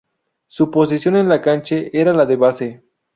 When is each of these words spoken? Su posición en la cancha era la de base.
Su 0.47 0.71
posición 0.71 1.15
en 1.15 1.29
la 1.29 1.43
cancha 1.43 1.75
era 1.93 2.11
la 2.11 2.25
de 2.25 2.35
base. 2.35 2.83